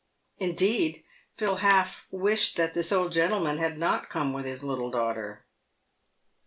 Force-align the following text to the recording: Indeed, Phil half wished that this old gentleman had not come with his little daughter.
Indeed, 0.39 1.03
Phil 1.37 1.57
half 1.57 2.07
wished 2.09 2.57
that 2.57 2.73
this 2.73 2.91
old 2.91 3.11
gentleman 3.11 3.59
had 3.59 3.77
not 3.77 4.09
come 4.09 4.33
with 4.33 4.45
his 4.45 4.63
little 4.63 4.89
daughter. 4.89 5.45